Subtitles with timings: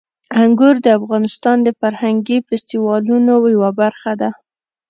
[0.41, 4.29] انګور د افغانستان د فرهنګي فستیوالونو یوه برخه ده.